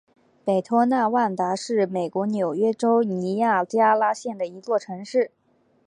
[0.43, 5.29] 北托纳万达是美国纽约州尼亚加拉县的一座城市。